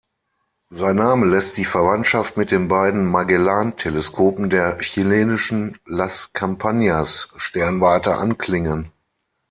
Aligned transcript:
Sein 0.71 0.95
Name 0.95 1.27
lässt 1.27 1.57
die 1.57 1.63
„Verwandtschaft“ 1.63 2.35
mit 2.35 2.49
den 2.49 2.67
beiden 2.67 3.05
Magellan-Teleskopen 3.05 4.49
der 4.49 4.79
chilenischen 4.79 5.77
Las 5.85 6.31
Campanas-Sternwarte 6.33 8.15
anklingen. 8.15 8.91